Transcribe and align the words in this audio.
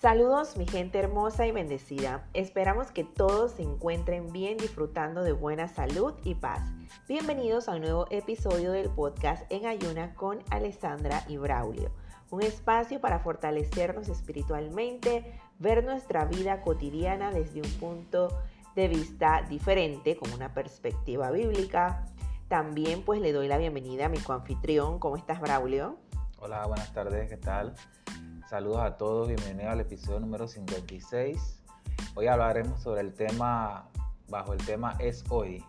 Saludos 0.00 0.56
mi 0.56 0.66
gente 0.66 0.98
hermosa 0.98 1.46
y 1.46 1.52
bendecida. 1.52 2.26
Esperamos 2.32 2.90
que 2.90 3.04
todos 3.04 3.52
se 3.52 3.62
encuentren 3.62 4.32
bien 4.32 4.56
disfrutando 4.56 5.22
de 5.22 5.32
buena 5.32 5.68
salud 5.68 6.14
y 6.24 6.36
paz. 6.36 6.62
Bienvenidos 7.06 7.68
a 7.68 7.74
un 7.74 7.82
nuevo 7.82 8.06
episodio 8.08 8.72
del 8.72 8.88
podcast 8.88 9.44
En 9.52 9.66
Ayuna 9.66 10.14
con 10.14 10.38
Alessandra 10.48 11.22
y 11.28 11.36
Braulio. 11.36 11.90
Un 12.30 12.40
espacio 12.40 12.98
para 13.02 13.18
fortalecernos 13.18 14.08
espiritualmente, 14.08 15.38
ver 15.58 15.84
nuestra 15.84 16.24
vida 16.24 16.62
cotidiana 16.62 17.30
desde 17.30 17.60
un 17.60 17.70
punto 17.72 18.28
de 18.74 18.88
vista 18.88 19.44
diferente, 19.50 20.16
con 20.16 20.32
una 20.32 20.54
perspectiva 20.54 21.30
bíblica. 21.30 22.06
También 22.48 23.02
pues 23.02 23.20
le 23.20 23.34
doy 23.34 23.48
la 23.48 23.58
bienvenida 23.58 24.06
a 24.06 24.08
mi 24.08 24.18
coanfitrión. 24.18 24.98
¿Cómo 24.98 25.18
estás 25.18 25.42
Braulio? 25.42 25.98
Hola, 26.38 26.66
buenas 26.66 26.90
tardes, 26.94 27.28
¿qué 27.28 27.36
tal? 27.36 27.74
Saludos 28.50 28.78
a 28.78 28.96
todos, 28.96 29.28
bienvenidos 29.28 29.70
al 29.70 29.78
episodio 29.78 30.18
número 30.18 30.48
56. 30.48 31.62
Hoy 32.16 32.26
hablaremos 32.26 32.80
sobre 32.80 33.02
el 33.02 33.14
tema, 33.14 33.88
bajo 34.28 34.54
el 34.54 34.66
tema 34.66 34.96
Es 34.98 35.22
hoy. 35.28 35.64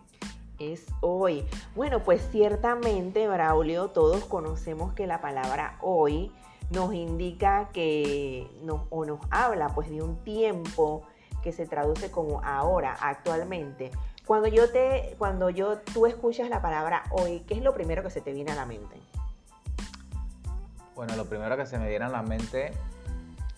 Es 0.58 0.86
hoy. 1.00 1.46
Bueno, 1.76 2.02
pues 2.02 2.26
ciertamente, 2.32 3.28
Braulio, 3.28 3.90
todos 3.90 4.24
conocemos 4.24 4.94
que 4.94 5.06
la 5.06 5.20
palabra 5.20 5.78
hoy 5.80 6.32
nos 6.70 6.92
indica 6.92 7.68
que 7.72 8.50
nos, 8.64 8.80
o 8.90 9.04
nos 9.04 9.20
habla 9.30 9.68
pues 9.68 9.88
de 9.88 10.02
un 10.02 10.16
tiempo 10.24 11.04
que 11.40 11.52
se 11.52 11.66
traduce 11.66 12.10
como 12.10 12.42
ahora, 12.42 12.96
actualmente. 13.00 13.92
Cuando 14.26 14.48
yo 14.48 14.72
te, 14.72 15.14
cuando 15.18 15.50
yo, 15.50 15.78
tú 15.78 16.06
escuchas 16.06 16.50
la 16.50 16.60
palabra 16.60 17.04
hoy, 17.12 17.44
¿qué 17.46 17.54
es 17.54 17.62
lo 17.62 17.74
primero 17.74 18.02
que 18.02 18.10
se 18.10 18.20
te 18.20 18.32
viene 18.32 18.50
a 18.50 18.56
la 18.56 18.66
mente? 18.66 18.96
Bueno, 21.02 21.16
lo 21.16 21.24
primero 21.24 21.56
que 21.56 21.66
se 21.66 21.80
me 21.80 21.88
viene 21.88 22.04
a 22.04 22.08
la 22.08 22.22
mente 22.22 22.70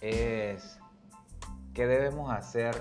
es 0.00 0.78
qué 1.74 1.86
debemos 1.86 2.32
hacer, 2.32 2.74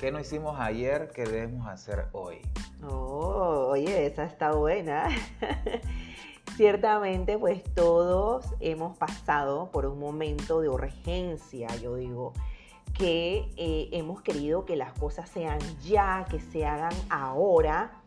qué 0.00 0.10
no 0.10 0.18
hicimos 0.18 0.58
ayer, 0.58 1.10
qué 1.14 1.26
debemos 1.26 1.68
hacer 1.68 2.06
hoy. 2.12 2.40
Oh, 2.82 3.68
oye, 3.72 4.06
esa 4.06 4.24
está 4.24 4.52
buena. 4.52 5.10
Ciertamente, 6.56 7.36
pues 7.36 7.62
todos 7.74 8.46
hemos 8.60 8.96
pasado 8.96 9.70
por 9.70 9.84
un 9.84 9.98
momento 9.98 10.62
de 10.62 10.70
urgencia, 10.70 11.68
yo 11.76 11.96
digo, 11.96 12.32
que 12.94 13.50
eh, 13.58 13.90
hemos 13.92 14.22
querido 14.22 14.64
que 14.64 14.76
las 14.76 14.94
cosas 14.94 15.28
sean 15.28 15.58
ya, 15.82 16.24
que 16.30 16.40
se 16.40 16.64
hagan 16.64 16.94
ahora. 17.10 18.00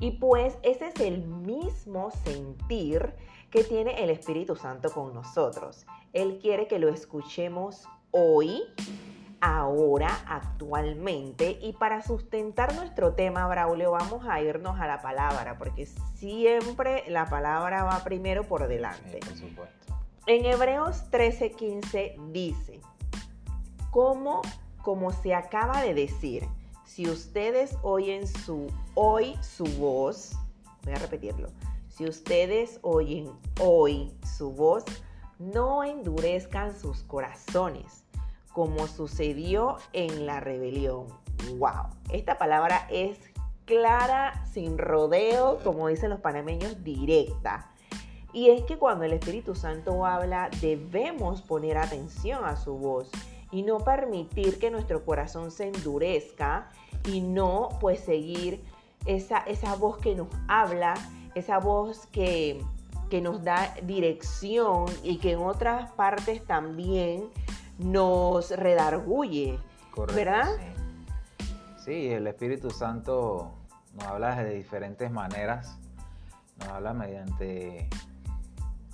Y 0.00 0.12
pues 0.12 0.56
ese 0.62 0.86
es 0.86 1.00
el 1.00 1.20
mismo 1.26 2.10
sentir 2.24 3.12
que 3.50 3.64
tiene 3.64 4.02
el 4.02 4.10
Espíritu 4.10 4.56
Santo 4.56 4.90
con 4.90 5.12
nosotros. 5.12 5.86
Él 6.12 6.38
quiere 6.40 6.66
que 6.66 6.78
lo 6.78 6.88
escuchemos 6.88 7.84
hoy, 8.10 8.62
ahora, 9.40 10.20
actualmente. 10.26 11.58
Y 11.60 11.72
para 11.72 12.02
sustentar 12.02 12.74
nuestro 12.74 13.14
tema, 13.14 13.46
Braulio, 13.48 13.90
vamos 13.90 14.26
a 14.28 14.40
irnos 14.40 14.78
a 14.80 14.86
la 14.86 15.02
palabra, 15.02 15.58
porque 15.58 15.86
siempre 16.14 17.04
la 17.08 17.26
palabra 17.28 17.84
va 17.84 18.04
primero 18.04 18.44
por 18.44 18.68
delante. 18.68 19.18
por 19.18 19.36
supuesto. 19.36 19.94
En 20.26 20.44
Hebreos 20.44 21.10
13:15 21.10 22.30
dice, 22.30 22.80
como, 23.90 24.42
como 24.82 25.10
se 25.10 25.34
acaba 25.34 25.82
de 25.82 25.94
decir, 25.94 26.46
si 26.84 27.08
ustedes 27.08 27.76
oyen 27.82 28.26
su, 28.26 28.66
hoy 28.94 29.36
su 29.42 29.64
voz, 29.78 30.32
voy 30.84 30.92
a 30.92 30.98
repetirlo, 30.98 31.48
si 32.00 32.06
ustedes 32.06 32.78
oyen 32.80 33.30
hoy 33.60 34.10
su 34.38 34.52
voz, 34.52 34.86
no 35.38 35.84
endurezcan 35.84 36.74
sus 36.74 37.02
corazones, 37.02 38.04
como 38.54 38.86
sucedió 38.86 39.76
en 39.92 40.24
la 40.24 40.40
rebelión. 40.40 41.08
¡Wow! 41.58 41.90
Esta 42.10 42.38
palabra 42.38 42.86
es 42.90 43.18
clara, 43.66 44.46
sin 44.50 44.78
rodeo, 44.78 45.58
como 45.62 45.88
dicen 45.88 46.08
los 46.08 46.20
panameños, 46.20 46.82
directa. 46.82 47.70
Y 48.32 48.48
es 48.48 48.64
que 48.64 48.78
cuando 48.78 49.04
el 49.04 49.12
Espíritu 49.12 49.54
Santo 49.54 50.06
habla, 50.06 50.48
debemos 50.62 51.42
poner 51.42 51.76
atención 51.76 52.46
a 52.46 52.56
su 52.56 52.78
voz 52.78 53.10
y 53.50 53.62
no 53.62 53.80
permitir 53.80 54.58
que 54.58 54.70
nuestro 54.70 55.04
corazón 55.04 55.50
se 55.50 55.68
endurezca 55.68 56.70
y 57.04 57.20
no 57.20 57.68
pues 57.78 58.00
seguir 58.00 58.64
esa, 59.04 59.40
esa 59.40 59.76
voz 59.76 59.98
que 59.98 60.14
nos 60.14 60.28
habla 60.48 60.94
esa 61.34 61.58
voz 61.58 62.06
que, 62.08 62.64
nos 63.22 63.42
da 63.42 63.74
dirección 63.82 64.86
y 65.02 65.18
que 65.18 65.32
en 65.32 65.40
otras 65.40 65.90
partes 65.92 66.44
también 66.44 67.28
nos 67.78 68.50
redarguye, 68.50 69.58
¿verdad? 70.14 70.48
Sí. 71.84 72.08
el 72.08 72.28
Espíritu 72.28 72.70
Santo 72.70 73.52
nos 73.94 74.04
habla 74.04 74.40
de 74.44 74.54
diferentes 74.54 75.10
maneras, 75.10 75.76
nos 76.60 76.68
habla 76.68 76.94
mediante, 76.94 77.88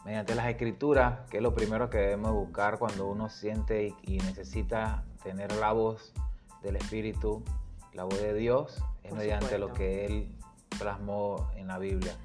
mediante 0.07 0.35
las 0.35 0.47
escrituras, 0.47 1.29
que 1.29 1.37
es 1.37 1.43
lo 1.43 1.55
primero 1.55 1.91
que 1.91 1.99
debemos 1.99 2.33
buscar 2.33 2.79
cuando 2.79 3.07
uno 3.07 3.29
siente 3.29 3.95
y, 4.03 4.17
necesita 4.19 5.05
tener 5.23 5.53
la 5.57 5.73
voz 5.73 6.15
del 6.63 6.77
Espíritu, 6.77 7.45
la 7.93 8.05
voz 8.05 8.19
de 8.23 8.33
Dios, 8.33 8.83
es 9.03 9.13
mediante 9.13 9.59
lo 9.59 9.75
que 9.75 10.07
Él 10.07 10.35
plasmó 10.79 11.51
en 11.55 11.67
la 11.69 11.79
Biblia 11.79 12.17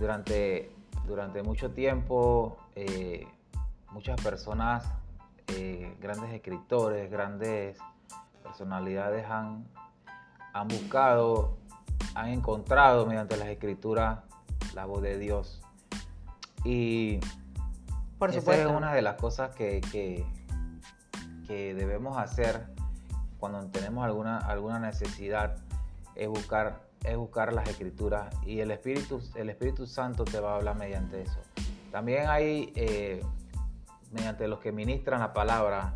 durante, 0.00 0.72
durante 1.06 1.42
mucho 1.42 1.70
tiempo 1.70 2.56
eh, 2.74 3.28
muchas 3.92 4.20
personas, 4.20 4.90
eh, 5.48 5.94
grandes 6.00 6.32
escritores, 6.32 7.10
grandes 7.10 7.76
personalidades 8.42 9.26
han, 9.26 9.66
han 10.54 10.68
buscado, 10.68 11.58
han 12.14 12.28
encontrado 12.28 13.06
mediante 13.06 13.36
las 13.36 13.48
escrituras 13.48 14.20
la 14.74 14.86
voz 14.86 15.02
de 15.02 15.18
Dios. 15.18 15.60
Y 16.64 17.20
Por 18.18 18.30
esa 18.30 18.56
es 18.56 18.66
una 18.66 18.94
de 18.94 19.02
las 19.02 19.16
cosas 19.16 19.54
que, 19.54 19.80
que, 19.92 20.24
que, 21.46 21.74
debemos 21.74 22.16
hacer 22.16 22.66
cuando 23.38 23.66
tenemos 23.66 24.04
alguna, 24.04 24.38
alguna 24.38 24.78
necesidad, 24.78 25.56
es 26.14 26.28
buscar 26.28 26.89
es 27.04 27.16
buscar 27.16 27.52
las 27.52 27.68
escrituras 27.68 28.34
y 28.44 28.60
el 28.60 28.70
Espíritu, 28.70 29.20
el 29.34 29.50
Espíritu 29.50 29.86
Santo 29.86 30.24
te 30.24 30.40
va 30.40 30.52
a 30.52 30.56
hablar 30.56 30.76
mediante 30.76 31.22
eso. 31.22 31.40
También 31.90 32.28
hay, 32.28 32.72
eh, 32.76 33.24
mediante 34.12 34.46
los 34.48 34.60
que 34.60 34.72
ministran 34.72 35.20
la 35.20 35.32
palabra, 35.32 35.94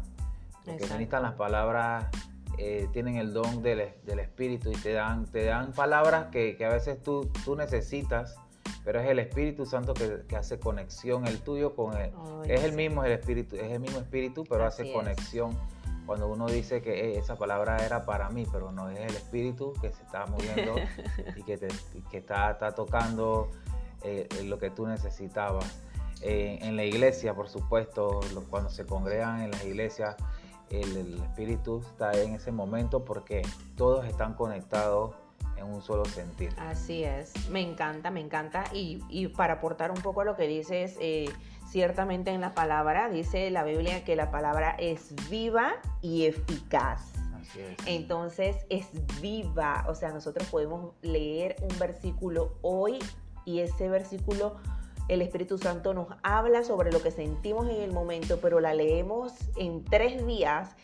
los 0.67 0.77
que 0.77 0.87
ministran 0.87 1.23
las 1.23 1.35
palabras 1.35 2.07
eh, 2.59 2.89
tienen 2.93 3.17
el 3.17 3.33
don 3.33 3.63
del, 3.63 3.81
Espíritu 3.81 4.71
y 4.71 4.77
te 4.77 4.93
dan, 4.93 5.27
te 5.27 5.45
dan 5.45 5.73
palabras 5.73 6.27
que, 6.31 6.57
a 6.65 6.69
veces 6.69 7.03
tú, 7.03 7.31
tú 7.45 7.57
necesitas, 7.57 8.37
pero 8.85 9.01
es 9.01 9.09
el 9.09 9.19
Espíritu 9.19 9.67
Santo 9.67 9.93
que, 9.95 10.25
hace 10.37 10.59
conexión, 10.59 11.27
el 11.27 11.41
tuyo 11.41 11.75
con 11.75 11.97
él. 11.97 12.13
es 12.47 12.65
el 12.65 12.73
mismo 12.73 13.05
el 13.05 13.13
Espíritu, 13.13 13.57
es 13.57 13.73
el 13.73 13.81
mismo 13.81 13.99
Espíritu, 13.99 14.45
pero 14.49 14.65
hace 14.65 14.93
conexión 14.93 15.57
cuando 16.07 16.29
uno 16.29 16.47
dice 16.47 16.83
que 16.83 17.19
esa 17.19 17.37
palabra 17.37 17.85
era 17.85 18.05
para 18.05 18.29
mí, 18.31 18.47
pero 18.51 18.73
no 18.73 18.91
es 18.91 18.99
el 18.99 19.17
espíritu 19.17 19.73
que 19.81 19.93
se 19.93 20.03
está 20.03 20.27
moviendo 20.27 20.75
y 21.37 21.43
que, 21.43 21.57
te, 21.57 21.69
que 22.11 22.19
está, 22.19 22.53
está, 22.53 22.73
tocando 22.73 23.51
eh, 24.03 24.29
lo 24.45 24.59
que 24.59 24.71
tú 24.71 24.87
necesitabas. 24.87 25.83
Eh, 26.21 26.59
en 26.63 26.77
la 26.77 26.85
iglesia, 26.85 27.35
por 27.35 27.49
supuesto, 27.49 28.21
cuando 28.49 28.71
se 28.71 28.87
congregan 28.87 29.43
en 29.43 29.51
las 29.51 29.65
iglesias, 29.65 30.17
el, 30.71 31.23
espíritu 31.23 31.81
está 31.81 32.13
en 32.13 32.35
ese 32.35 32.51
momento 32.53 33.05
porque 33.05 33.43
todos 33.77 34.07
están 34.07 34.35
conectados 34.35 35.15
en 35.57 35.67
un 35.67 35.83
solo 35.83 36.05
sentir. 36.05 36.51
Así 36.59 37.05
es, 37.05 37.49
me 37.49 37.61
encanta, 37.61 38.11
me 38.11 38.21
encanta. 38.21 38.65
Y, 38.73 39.03
y 39.09 39.29
para 39.29 39.55
aportar 39.55 39.91
un 39.91 40.01
poco 40.01 40.23
a 40.23 40.25
lo 40.25 40.37
que 40.37 40.47
dices, 40.47 40.97
eh, 41.01 41.27
ciertamente 41.69 42.31
en 42.31 42.41
la 42.41 42.55
palabra, 42.55 43.09
dice 43.09 43.51
la 43.51 43.65
Biblia 43.65 44.05
que 44.05 44.17
la 44.17 44.31
palabra 44.31 44.77
es 44.79 45.15
viva 45.29 45.75
y 46.03 46.27
eficaz. 46.27 47.13
Así 47.41 47.61
es. 47.61 47.77
Entonces 47.87 48.57
es 48.69 48.89
viva, 49.21 49.85
o 49.89 49.95
sea, 49.95 50.11
nosotros 50.11 50.49
podemos 50.49 50.93
leer 51.03 51.57
un 51.63 51.79
versículo 51.79 52.55
hoy 52.63 52.99
y 53.45 53.61
ese 53.61 53.89
versículo 53.89 54.57
el 55.09 55.21
Espíritu 55.21 55.59
Santo 55.59 55.93
nos 55.93 56.09
habla 56.23 56.65
sobre 56.65 56.91
lo 56.91 57.03
que 57.03 57.11
sentimos 57.11 57.69
en 57.69 57.83
el 57.83 57.93
momento, 57.93 58.39
pero 58.41 58.61
la 58.61 58.73
leemos 58.73 59.33
en 59.57 59.85
tres 59.85 60.27
días 60.27 60.77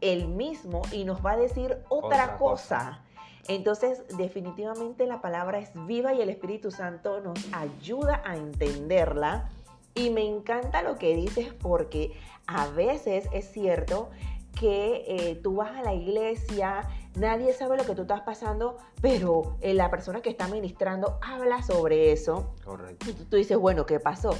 el 0.00 0.28
mismo 0.28 0.82
y 0.92 1.04
nos 1.04 1.24
va 1.24 1.32
a 1.32 1.36
decir 1.36 1.78
otra, 1.88 2.36
cosa. 2.36 3.00
Entonces, 3.48 4.02
definitivamente 4.16 5.06
la 5.06 5.20
palabra 5.20 5.58
es 5.58 5.70
viva 5.86 6.14
y 6.14 6.22
el 6.22 6.30
Espíritu 6.30 6.70
Santo 6.70 7.20
nos 7.20 7.38
ayuda 7.52 8.22
a 8.24 8.36
entenderla 8.36 9.50
y 9.94 10.10
me 10.10 10.26
encanta 10.26 10.82
lo 10.82 10.96
que 10.96 11.14
dices 11.14 11.52
porque 11.52 12.12
a 12.46 12.66
veces 12.68 13.28
es 13.32 13.50
cierto 13.50 14.10
que 14.58 15.04
eh, 15.06 15.40
tú 15.42 15.56
vas 15.56 15.76
a 15.76 15.82
la 15.82 15.94
iglesia, 15.94 16.88
nadie 17.16 17.52
sabe 17.52 17.76
lo 17.76 17.84
que 17.84 17.94
tú 17.94 18.02
estás 18.02 18.22
pasando, 18.22 18.78
pero 19.00 19.56
eh, 19.60 19.74
la 19.74 19.90
persona 19.90 20.20
que 20.20 20.30
está 20.30 20.48
ministrando 20.48 21.18
habla 21.22 21.62
sobre 21.62 22.12
eso. 22.12 22.54
Correcto. 22.64 23.10
Y 23.10 23.12
tú, 23.12 23.36
dices, 23.36 23.58
bueno, 23.58 23.84
¿qué 23.86 24.00
pasó? 24.00 24.30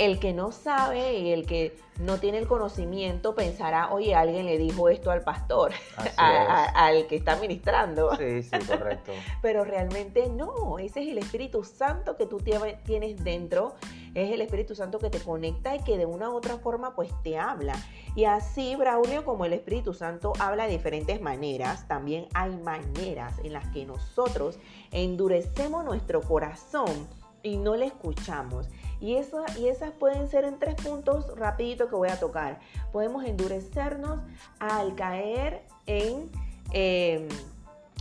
El 0.00 0.18
que 0.18 0.32
no 0.32 0.50
sabe 0.50 1.18
y 1.18 1.30
el 1.30 1.44
que 1.44 1.76
no 1.98 2.16
tiene 2.16 2.38
el 2.38 2.48
conocimiento 2.48 3.34
pensará, 3.34 3.92
oye, 3.92 4.14
alguien 4.14 4.46
le 4.46 4.56
dijo 4.56 4.88
esto 4.88 5.10
al 5.10 5.20
pastor, 5.20 5.72
al 6.16 7.06
que 7.06 7.16
está 7.16 7.36
ministrando. 7.36 8.16
Sí, 8.16 8.42
sí, 8.42 8.58
correcto. 8.66 9.12
Pero 9.42 9.62
realmente 9.62 10.30
no, 10.30 10.78
ese 10.78 11.02
es 11.02 11.08
el 11.08 11.18
Espíritu 11.18 11.64
Santo 11.64 12.16
que 12.16 12.24
tú 12.24 12.38
tienes 12.38 13.22
dentro, 13.22 13.74
es 14.14 14.32
el 14.32 14.40
Espíritu 14.40 14.74
Santo 14.74 14.98
que 14.98 15.10
te 15.10 15.20
conecta 15.20 15.76
y 15.76 15.80
que 15.80 15.98
de 15.98 16.06
una 16.06 16.30
u 16.30 16.36
otra 16.36 16.56
forma 16.56 16.94
pues 16.94 17.10
te 17.22 17.38
habla. 17.38 17.74
Y 18.16 18.24
así, 18.24 18.76
Braulio, 18.76 19.26
como 19.26 19.44
el 19.44 19.52
Espíritu 19.52 19.92
Santo 19.92 20.32
habla 20.38 20.64
de 20.64 20.72
diferentes 20.72 21.20
maneras, 21.20 21.86
también 21.88 22.26
hay 22.32 22.56
maneras 22.56 23.38
en 23.44 23.52
las 23.52 23.68
que 23.68 23.84
nosotros 23.84 24.58
endurecemos 24.92 25.84
nuestro 25.84 26.22
corazón 26.22 27.06
y 27.42 27.56
no 27.56 27.76
le 27.76 27.86
escuchamos. 27.86 28.68
Y, 29.00 29.16
esas 29.16 29.92
pueden 29.98 30.28
ser 30.28 30.44
en 30.44 30.58
tres 30.58 30.74
puntos 30.74 31.26
rapidito 31.36 31.88
que 31.88 31.94
voy 31.94 32.10
a 32.10 32.20
tocar. 32.20 32.60
Podemos 32.92 33.24
endurecernos 33.24 34.20
al 34.58 34.94
caer 34.94 35.62
en, 35.86 36.30
em, 36.72 37.28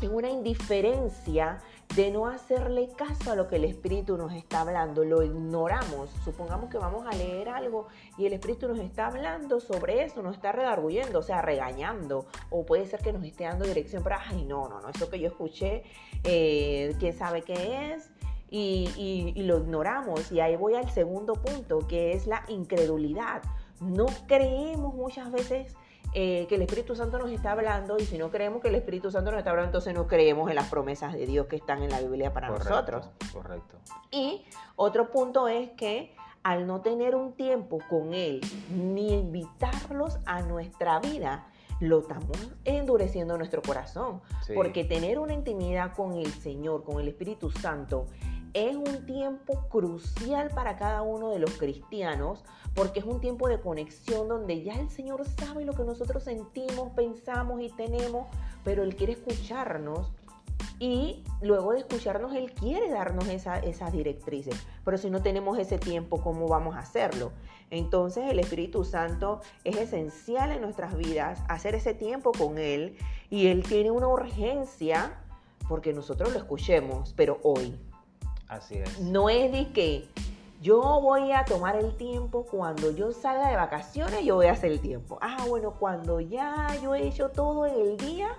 en 0.01 0.13
una 0.13 0.29
indiferencia 0.29 1.61
de 1.95 2.11
no 2.11 2.27
hacerle 2.27 2.89
caso 2.95 3.31
a 3.31 3.35
lo 3.35 3.47
que 3.47 3.55
el 3.55 3.63
Espíritu 3.63 4.15
nos 4.15 4.33
está 4.33 4.61
hablando, 4.61 5.03
lo 5.03 5.23
ignoramos. 5.23 6.11
Supongamos 6.23 6.69
que 6.69 6.77
vamos 6.77 7.07
a 7.07 7.15
leer 7.15 7.49
algo 7.49 7.87
y 8.17 8.27
el 8.27 8.33
Espíritu 8.33 8.67
nos 8.67 8.77
está 8.77 9.07
hablando 9.07 9.59
sobre 9.59 10.03
eso, 10.03 10.21
nos 10.21 10.35
está 10.35 10.51
redarguyendo, 10.51 11.19
o 11.19 11.23
sea, 11.23 11.41
regañando, 11.41 12.27
o 12.51 12.63
puede 12.65 12.85
ser 12.85 13.01
que 13.01 13.11
nos 13.11 13.23
esté 13.23 13.45
dando 13.45 13.65
dirección 13.65 14.03
para, 14.03 14.21
ay, 14.21 14.45
no, 14.45 14.69
no, 14.69 14.81
no, 14.81 14.89
eso 14.89 15.09
que 15.09 15.19
yo 15.19 15.29
escuché, 15.29 15.83
eh, 16.23 16.95
quién 16.99 17.17
sabe 17.17 17.41
qué 17.41 17.93
es, 17.93 18.11
y, 18.49 19.33
lo 19.43 19.59
ignoramos. 19.59 20.31
Y 20.31 20.39
ahí 20.39 20.55
voy 20.55 20.75
al 20.75 20.89
segundo 20.89 21.33
punto, 21.33 21.87
que 21.87 22.13
es 22.13 22.27
la 22.27 22.43
incredulidad. 22.47 23.41
No 23.79 24.07
creemos 24.27 24.93
muchas 24.93 25.31
veces 25.31 25.75
eh, 26.13 26.45
que 26.49 26.55
el 26.55 26.63
Espíritu 26.63 26.95
Santo 26.95 27.19
nos 27.19 27.31
está 27.31 27.51
hablando 27.51 27.97
y 27.97 28.05
si 28.05 28.17
no 28.17 28.31
creemos 28.31 28.61
que 28.61 28.69
el 28.69 28.75
Espíritu 28.75 29.11
Santo 29.11 29.31
nos 29.31 29.39
está 29.39 29.51
hablando, 29.51 29.69
entonces 29.69 29.93
no 29.93 30.07
creemos 30.07 30.49
en 30.49 30.55
las 30.55 30.69
promesas 30.69 31.13
de 31.13 31.25
Dios 31.25 31.47
que 31.47 31.55
están 31.55 31.83
en 31.83 31.91
la 31.91 32.01
Biblia 32.01 32.33
para 32.33 32.49
nosotros. 32.49 33.09
Correcto. 33.31 33.77
Y 34.11 34.43
otro 34.75 35.11
punto 35.11 35.47
es 35.47 35.69
que 35.71 36.15
al 36.43 36.65
no 36.65 36.81
tener 36.81 37.15
un 37.15 37.33
tiempo 37.33 37.79
con 37.89 38.13
Él 38.13 38.41
ni 38.71 39.13
invitarlos 39.13 40.17
a 40.25 40.41
nuestra 40.41 40.99
vida, 40.99 41.47
lo 41.79 41.99
estamos 41.99 42.51
endureciendo 42.65 43.37
nuestro 43.37 43.61
corazón. 43.61 44.21
Porque 44.53 44.83
tener 44.83 45.19
una 45.19 45.33
intimidad 45.33 45.93
con 45.93 46.13
el 46.13 46.31
Señor, 46.31 46.83
con 46.83 46.99
el 46.99 47.07
Espíritu 47.07 47.51
Santo, 47.51 48.07
es 48.53 48.75
un 48.75 49.05
tiempo 49.05 49.67
crucial 49.69 50.49
para 50.49 50.77
cada 50.77 51.01
uno 51.01 51.29
de 51.29 51.39
los 51.39 51.51
cristianos 51.51 52.43
porque 52.73 52.99
es 52.99 53.05
un 53.05 53.19
tiempo 53.19 53.47
de 53.47 53.59
conexión 53.59 54.27
donde 54.27 54.63
ya 54.63 54.73
el 54.73 54.89
Señor 54.89 55.25
sabe 55.39 55.65
lo 55.65 55.73
que 55.73 55.83
nosotros 55.83 56.23
sentimos, 56.23 56.91
pensamos 56.95 57.61
y 57.61 57.69
tenemos, 57.69 58.27
pero 58.63 58.83
Él 58.83 58.95
quiere 58.95 59.13
escucharnos 59.13 60.11
y 60.79 61.23
luego 61.41 61.73
de 61.73 61.79
escucharnos 61.79 62.33
Él 62.33 62.53
quiere 62.53 62.89
darnos 62.89 63.27
esas 63.27 63.91
directrices. 63.91 64.55
Pero 64.85 64.97
si 64.97 65.09
no 65.09 65.21
tenemos 65.21 65.57
ese 65.57 65.77
tiempo, 65.77 66.21
¿cómo 66.21 66.47
vamos 66.47 66.75
a 66.75 66.79
hacerlo? 66.79 67.31
Entonces 67.69 68.25
el 68.29 68.39
Espíritu 68.39 68.83
Santo 68.83 69.41
es 69.63 69.77
esencial 69.77 70.51
en 70.51 70.61
nuestras 70.61 70.95
vidas, 70.97 71.43
hacer 71.49 71.75
ese 71.75 71.93
tiempo 71.93 72.31
con 72.31 72.57
Él 72.57 72.97
y 73.29 73.47
Él 73.47 73.63
tiene 73.63 73.91
una 73.91 74.07
urgencia 74.07 75.19
porque 75.67 75.93
nosotros 75.93 76.31
lo 76.33 76.39
escuchemos, 76.39 77.13
pero 77.15 77.39
hoy. 77.43 77.77
Así 78.49 78.75
es. 78.75 78.99
No 78.99 79.29
es 79.29 79.51
de 79.51 79.71
que 79.71 80.09
yo 80.61 80.81
voy 81.01 81.31
a 81.31 81.45
tomar 81.45 81.77
el 81.77 81.95
tiempo 81.95 82.45
cuando 82.45 82.91
yo 82.91 83.13
salga 83.13 83.49
de 83.49 83.55
vacaciones, 83.55 84.25
yo 84.25 84.35
voy 84.35 84.47
a 84.47 84.51
hacer 84.51 84.71
el 84.71 84.81
tiempo. 84.81 85.17
Ah, 85.21 85.45
bueno, 85.47 85.75
cuando 85.79 86.19
ya 86.19 86.67
yo 86.83 86.93
he 86.95 87.07
hecho 87.07 87.29
todo 87.29 87.65
en 87.65 87.75
el 87.75 87.95
día, 87.95 88.29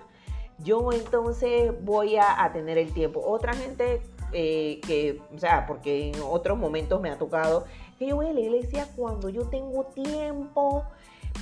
yo 0.59 0.91
entonces 0.91 1.73
voy 1.83 2.17
a, 2.17 2.49
tener 2.53 2.77
el 2.77 2.93
tiempo. 2.93 3.21
Otra 3.25 3.53
gente 3.53 4.03
eh, 4.33 4.79
que, 4.85 5.19
o 5.35 5.39
sea, 5.39 5.65
porque 5.65 6.09
en 6.09 6.21
otros 6.21 6.57
momentos 6.59 7.01
me 7.01 7.09
ha 7.09 7.17
tocado 7.17 7.65
que 7.97 8.07
yo 8.07 8.17
voy 8.17 8.27
a 8.27 8.33
la 8.33 8.39
iglesia 8.39 8.87
cuando 8.95 9.29
yo 9.29 9.47
tengo 9.47 9.85
tiempo, 9.85 10.83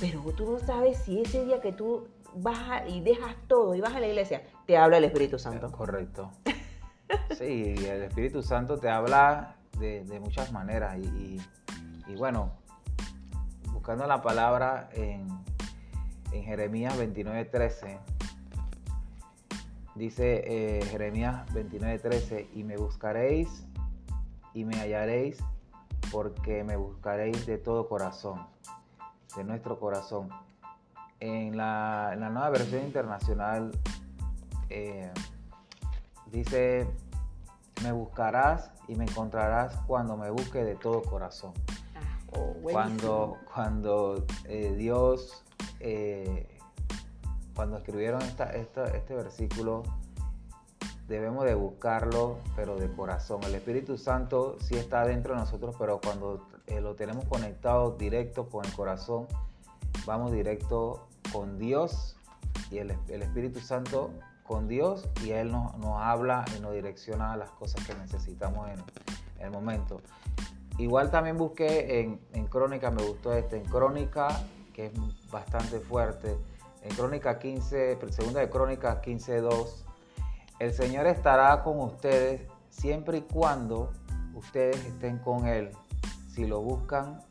pero 0.00 0.22
tú 0.34 0.50
no 0.50 0.58
sabes 0.60 0.98
si 0.98 1.20
ese 1.20 1.44
día 1.44 1.60
que 1.60 1.72
tú 1.72 2.08
vas 2.34 2.88
y 2.88 3.00
dejas 3.00 3.36
todo 3.48 3.74
y 3.74 3.80
vas 3.80 3.94
a 3.94 4.00
la 4.00 4.06
iglesia, 4.06 4.44
te 4.66 4.78
habla 4.78 4.96
el 4.96 5.04
Espíritu 5.04 5.38
Santo. 5.38 5.70
Correcto. 5.70 6.30
Sí, 7.36 7.74
el 7.76 8.02
Espíritu 8.02 8.42
Santo 8.42 8.78
te 8.78 8.88
habla 8.88 9.56
de, 9.78 10.20
muchas 10.20 10.52
maneras 10.52 10.98
y, 10.98 11.40
bueno, 12.16 12.52
buscando 13.72 14.06
la 14.06 14.20
palabra 14.20 14.90
en, 14.92 15.26
en 16.32 16.44
Jeremías 16.44 16.98
29:13, 16.98 17.98
dice 19.94 20.42
eh, 20.46 20.84
Jeremías 20.86 21.46
29:13, 21.54 22.48
y 22.54 22.64
me 22.64 22.76
buscaréis 22.76 23.66
y 24.54 24.64
me 24.64 24.76
hallaréis 24.76 25.42
porque 26.10 26.64
me 26.64 26.76
buscaréis 26.76 27.46
de 27.46 27.58
todo 27.58 27.88
corazón, 27.88 28.46
de 29.36 29.44
nuestro 29.44 29.78
corazón. 29.78 30.28
En 31.20 31.56
la, 31.56 32.16
nueva 32.16 32.50
versión 32.50 32.82
internacional 32.82 33.72
eh, 34.70 35.12
dice, 36.30 36.86
me 37.82 37.92
buscarás 37.92 38.70
y 38.88 38.94
me 38.94 39.04
encontrarás 39.04 39.76
cuando 39.86 40.16
me 40.16 40.30
busque 40.30 40.64
de 40.64 40.74
todo 40.74 41.02
corazón. 41.02 41.52
Ah, 41.94 42.38
oh, 42.38 42.54
cuando 42.62 43.36
cuando 43.52 44.24
eh, 44.44 44.74
Dios, 44.76 45.44
eh, 45.80 46.58
cuando 47.54 47.78
escribieron 47.78 48.22
este 48.22 49.14
versículo, 49.14 49.82
debemos 51.08 51.44
de 51.44 51.54
buscarlo, 51.54 52.38
pero 52.54 52.76
de 52.76 52.90
corazón. 52.92 53.42
El 53.44 53.54
Espíritu 53.54 53.98
Santo 53.98 54.56
sí 54.60 54.76
está 54.76 55.04
dentro 55.04 55.34
de 55.34 55.40
nosotros, 55.40 55.74
pero 55.78 56.00
cuando 56.00 56.46
eh, 56.66 56.80
lo 56.80 56.94
tenemos 56.94 57.24
conectado 57.24 57.96
directo 57.96 58.48
con 58.48 58.64
el 58.64 58.72
corazón, 58.72 59.26
vamos 60.06 60.32
directo 60.32 61.08
con 61.32 61.58
Dios 61.58 62.16
y 62.70 62.78
el, 62.78 62.96
el 63.08 63.22
Espíritu 63.22 63.60
Santo 63.60 64.10
con 64.50 64.66
Dios 64.66 65.08
y 65.22 65.30
Él 65.30 65.52
nos, 65.52 65.72
habla 66.02 66.44
y 66.56 66.60
nos 66.60 66.72
direcciona 66.72 67.34
a 67.34 67.36
las 67.36 67.52
cosas 67.52 67.86
que 67.86 67.94
necesitamos 67.94 68.68
en, 68.68 68.82
el 69.38 69.52
momento. 69.52 70.00
Igual 70.76 71.12
también 71.12 71.38
busqué 71.38 72.00
en, 72.00 72.20
en, 72.32 72.48
Crónica, 72.48 72.90
me 72.90 73.00
gustó 73.00 73.32
este, 73.32 73.58
en 73.58 73.64
Crónica, 73.66 74.26
que 74.74 74.86
es 74.86 74.92
bastante 75.30 75.78
fuerte, 75.78 76.36
en 76.82 76.92
Crónica 76.96 77.38
15, 77.38 77.96
segunda 78.10 78.40
de 78.40 78.50
Crónica 78.50 79.00
15.2, 79.00 79.84
el 80.58 80.72
Señor 80.72 81.06
estará 81.06 81.62
con 81.62 81.78
ustedes 81.78 82.42
siempre 82.70 83.18
y 83.18 83.20
cuando 83.20 83.92
ustedes 84.34 84.84
estén 84.84 85.18
con 85.18 85.46
Él. 85.46 85.70
Si 86.34 86.44
lo 86.44 86.60
buscan, 86.60 87.22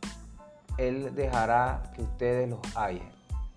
Él 0.77 1.13
dejará 1.15 1.83
que 1.93 2.01
ustedes 2.01 2.49
los 2.49 2.61
hallen, 2.77 3.11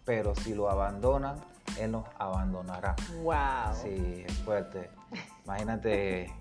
pero 0.05 0.35
si 0.35 0.53
lo 0.53 0.69
abandonan, 0.69 1.37
él 1.79 1.93
nos 1.93 2.07
abandonará. 2.19 2.97
Wow. 3.23 3.75
Sí, 3.75 4.25
es 4.27 4.39
fuerte. 4.39 4.91
Imagínate 5.45 6.33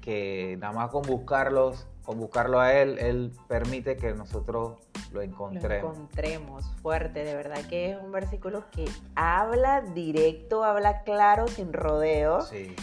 que 0.00 0.56
nada 0.60 0.72
más 0.72 0.90
con 0.90 1.02
buscarlos, 1.02 1.86
con 2.04 2.18
buscarlo 2.18 2.60
a 2.60 2.72
Él, 2.72 2.98
Él 3.00 3.32
permite 3.48 3.96
que 3.96 4.14
nosotros 4.14 4.78
lo 5.12 5.22
encontremos. 5.22 5.82
Lo 5.82 5.90
encontremos, 5.90 6.64
fuerte, 6.80 7.24
de 7.24 7.34
verdad 7.34 7.58
que 7.68 7.90
es 7.90 7.98
un 8.00 8.12
versículo 8.12 8.70
que 8.70 8.84
habla 9.16 9.80
directo, 9.80 10.62
habla 10.62 11.02
claro, 11.02 11.48
sin 11.48 11.72
rodeos. 11.72 12.48
Sí. 12.48 12.74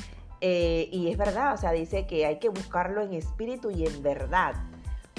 Eh, 0.41 0.89
y 0.91 1.09
es 1.09 1.17
verdad, 1.17 1.53
o 1.53 1.57
sea, 1.57 1.71
dice 1.71 2.05
que 2.05 2.25
hay 2.25 2.39
que 2.39 2.49
buscarlo 2.49 3.01
en 3.01 3.13
espíritu 3.13 3.71
y 3.71 3.87
en 3.87 4.03
verdad. 4.03 4.55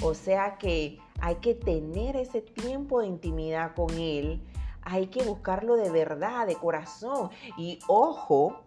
O 0.02 0.12
sea 0.12 0.58
que 0.58 0.98
hay 1.20 1.36
que 1.36 1.54
tener 1.54 2.16
ese 2.16 2.42
tiempo 2.42 3.00
de 3.00 3.06
intimidad 3.06 3.74
con 3.74 3.88
Él 3.94 4.42
hay 4.84 5.06
que 5.06 5.22
buscarlo 5.22 5.76
de 5.76 5.90
verdad, 5.90 6.46
de 6.46 6.56
corazón. 6.56 7.30
Y 7.56 7.78
ojo, 7.88 8.60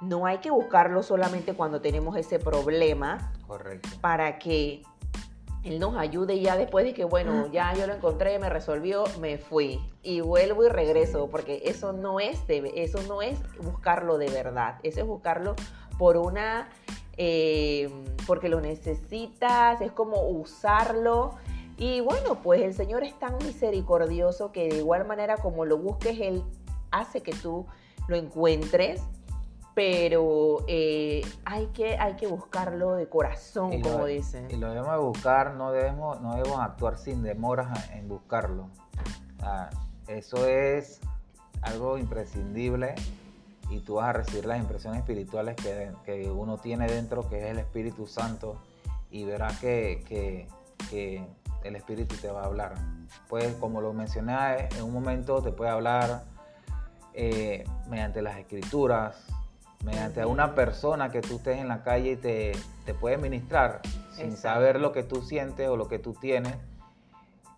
no 0.00 0.26
hay 0.26 0.38
que 0.38 0.50
buscarlo 0.50 1.02
solamente 1.02 1.54
cuando 1.54 1.80
tenemos 1.80 2.16
ese 2.16 2.38
problema. 2.38 3.32
Correcto. 3.46 3.88
Para 4.00 4.38
que 4.38 4.82
Él 5.64 5.78
nos 5.78 5.96
ayude 5.96 6.40
ya 6.40 6.56
después 6.56 6.84
de 6.84 6.94
que, 6.94 7.04
bueno, 7.04 7.50
ya 7.52 7.74
yo 7.74 7.86
lo 7.86 7.94
encontré, 7.94 8.38
me 8.38 8.48
resolvió, 8.48 9.04
me 9.20 9.38
fui. 9.38 9.80
Y 10.02 10.20
vuelvo 10.20 10.64
y 10.64 10.68
regreso, 10.68 11.28
porque 11.28 11.62
eso 11.64 11.92
no 11.92 12.20
es, 12.20 12.46
de, 12.46 12.72
eso 12.76 13.02
no 13.08 13.22
es 13.22 13.38
buscarlo 13.58 14.18
de 14.18 14.30
verdad. 14.30 14.78
Eso 14.82 15.00
es 15.00 15.06
buscarlo 15.06 15.56
por 15.98 16.16
una... 16.16 16.68
Eh, 17.18 17.90
porque 18.26 18.50
lo 18.50 18.60
necesitas, 18.60 19.80
es 19.80 19.90
como 19.90 20.20
usarlo 20.28 21.38
y 21.76 22.00
bueno, 22.00 22.42
pues 22.42 22.62
el 22.62 22.74
Señor 22.74 23.04
es 23.04 23.18
tan 23.18 23.36
misericordioso 23.38 24.52
que 24.52 24.68
de 24.68 24.78
igual 24.78 25.06
manera 25.06 25.36
como 25.36 25.64
lo 25.64 25.78
busques, 25.78 26.18
Él 26.20 26.42
hace 26.90 27.22
que 27.22 27.32
tú 27.32 27.66
lo 28.08 28.16
encuentres 28.16 29.02
pero 29.76 30.64
eh, 30.68 31.20
hay, 31.44 31.66
que, 31.66 31.98
hay 31.98 32.16
que 32.16 32.26
buscarlo 32.26 32.94
de 32.94 33.10
corazón, 33.10 33.82
como 33.82 34.06
dicen. 34.06 34.50
Y 34.50 34.56
lo 34.56 34.70
debemos 34.70 34.98
buscar, 35.02 35.52
no 35.52 35.70
debemos, 35.70 36.18
no 36.22 36.34
debemos 36.34 36.60
actuar 36.60 36.96
sin 36.96 37.22
demoras 37.22 37.90
en 37.90 38.08
buscarlo. 38.08 38.70
eso 40.08 40.46
es 40.46 41.02
algo 41.60 41.98
imprescindible 41.98 42.94
y 43.68 43.80
tú 43.80 43.96
vas 43.96 44.08
a 44.08 44.12
recibir 44.14 44.46
las 44.46 44.58
impresiones 44.60 45.00
espirituales 45.00 45.56
que, 45.56 45.92
que 46.06 46.30
uno 46.30 46.56
tiene 46.56 46.86
dentro, 46.86 47.28
que 47.28 47.40
es 47.40 47.44
el 47.44 47.58
Espíritu 47.58 48.06
Santo, 48.06 48.56
y 49.10 49.24
verás 49.24 49.58
que, 49.60 50.02
que, 50.08 50.48
que, 50.88 51.22
el 51.66 51.76
Espíritu 51.76 52.16
te 52.16 52.30
va 52.30 52.42
a 52.42 52.46
hablar. 52.46 52.74
Pues 53.28 53.54
como 53.56 53.80
lo 53.80 53.92
mencioné, 53.92 54.68
en 54.76 54.82
un 54.82 54.92
momento 54.92 55.42
te 55.42 55.52
puede 55.52 55.70
hablar 55.70 56.24
eh, 57.14 57.64
mediante 57.88 58.22
las 58.22 58.38
escrituras, 58.38 59.26
mediante 59.84 60.24
una 60.24 60.54
persona 60.54 61.10
que 61.10 61.20
tú 61.20 61.36
estés 61.36 61.58
en 61.58 61.68
la 61.68 61.82
calle 61.82 62.12
y 62.12 62.16
te, 62.16 62.52
te 62.84 62.94
puede 62.94 63.18
ministrar 63.18 63.80
sin 64.12 64.36
saber 64.36 64.80
lo 64.80 64.92
que 64.92 65.02
tú 65.02 65.22
sientes 65.22 65.68
o 65.68 65.76
lo 65.76 65.88
que 65.88 65.98
tú 65.98 66.14
tienes 66.14 66.54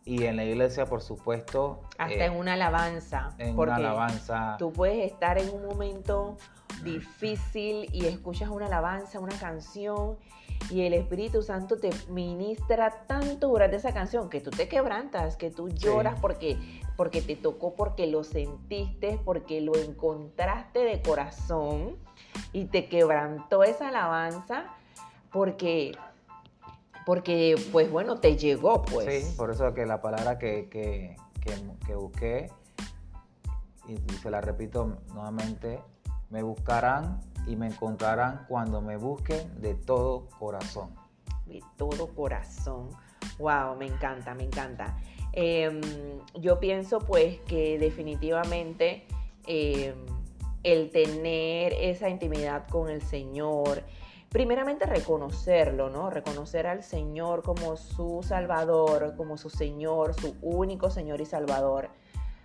y 0.08 0.24
en 0.24 0.36
la 0.36 0.44
iglesia, 0.44 0.86
por 0.86 1.02
supuesto. 1.02 1.82
Hasta 1.98 2.24
en 2.24 2.32
eh, 2.32 2.36
una 2.36 2.54
alabanza. 2.54 3.34
En 3.36 3.58
una 3.58 3.76
alabanza. 3.76 4.56
Tú 4.58 4.72
puedes 4.72 5.12
estar 5.12 5.36
en 5.36 5.50
un 5.50 5.66
momento 5.66 6.38
difícil 6.82 7.90
y 7.92 8.06
escuchas 8.06 8.48
una 8.48 8.66
alabanza, 8.66 9.20
una 9.20 9.38
canción, 9.38 10.16
y 10.70 10.82
el 10.82 10.92
Espíritu 10.92 11.42
Santo 11.42 11.78
te 11.78 11.90
ministra 12.08 12.90
tanto 13.06 13.48
durante 13.48 13.76
esa 13.76 13.92
canción 13.92 14.28
que 14.28 14.40
tú 14.40 14.50
te 14.50 14.68
quebrantas, 14.68 15.36
que 15.36 15.50
tú 15.50 15.68
lloras 15.68 16.18
porque, 16.20 16.58
porque 16.96 17.22
te 17.22 17.36
tocó, 17.36 17.74
porque 17.74 18.06
lo 18.06 18.24
sentiste, 18.24 19.18
porque 19.24 19.60
lo 19.60 19.76
encontraste 19.76 20.80
de 20.80 21.00
corazón 21.00 21.96
y 22.52 22.66
te 22.66 22.88
quebrantó 22.88 23.62
esa 23.62 23.88
alabanza 23.88 24.66
porque 25.30 25.92
porque 27.08 27.54
pues 27.72 27.90
bueno, 27.90 28.20
te 28.20 28.36
llegó 28.36 28.82
pues. 28.82 29.24
Sí, 29.24 29.34
por 29.38 29.50
eso 29.50 29.72
que 29.72 29.86
la 29.86 30.02
palabra 30.02 30.38
que, 30.38 30.68
que, 30.68 31.16
que, 31.86 31.94
busqué, 31.94 32.50
y, 33.88 33.96
se 34.12 34.30
la 34.30 34.42
repito 34.42 34.98
nuevamente, 35.14 35.80
me 36.30 36.42
buscarán 36.42 37.20
y 37.46 37.56
me 37.56 37.66
encontrarán 37.66 38.44
cuando 38.48 38.80
me 38.80 38.96
busquen 38.96 39.60
de 39.60 39.74
todo 39.74 40.28
corazón. 40.38 40.94
De 41.46 41.62
todo 41.76 42.08
corazón. 42.14 42.90
Wow, 43.38 43.76
me 43.76 43.86
encanta, 43.86 44.34
me 44.34 44.44
encanta. 44.44 44.96
Em, 45.32 45.80
yo 46.34 46.58
pienso 46.58 46.98
pues 46.98 47.40
que 47.40 47.78
definitivamente 47.78 49.06
em, 49.46 49.94
el 50.62 50.90
tener 50.90 51.72
esa 51.72 52.08
intimidad 52.08 52.66
con 52.68 52.90
el 52.90 53.00
Señor, 53.00 53.82
primeramente 54.28 54.84
reconocerlo, 54.84 55.88
¿no? 55.88 56.10
Reconocer 56.10 56.66
al 56.66 56.82
Señor 56.82 57.42
como 57.42 57.76
su 57.76 58.22
Salvador, 58.22 59.14
como 59.16 59.38
su 59.38 59.48
Señor, 59.48 60.14
su 60.14 60.36
único 60.42 60.90
Señor 60.90 61.20
y 61.20 61.24
Salvador. 61.26 61.88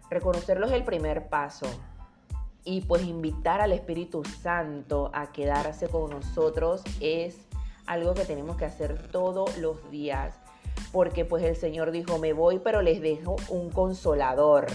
Reconocerlo 0.09 0.67
es 0.67 0.71
el 0.73 0.83
primer 0.85 1.27
paso. 1.27 1.65
Y 2.65 2.81
pues 2.81 3.03
invitar 3.03 3.61
al 3.61 3.73
Espíritu 3.73 4.23
Santo 4.23 5.11
a 5.13 5.31
quedarse 5.31 5.89
con 5.89 6.09
nosotros 6.09 6.81
es 7.01 7.35
algo 7.85 8.13
que 8.13 8.25
tenemos 8.25 8.55
que 8.55 8.65
hacer 8.65 9.09
todos 9.11 9.57
los 9.57 9.89
días. 9.91 10.39
Porque 10.91 11.25
pues 11.25 11.43
el 11.43 11.55
Señor 11.55 11.91
dijo, 11.91 12.17
me 12.19 12.33
voy, 12.33 12.59
pero 12.59 12.81
les 12.81 13.01
dejo 13.01 13.35
un 13.49 13.69
consolador. 13.69 14.67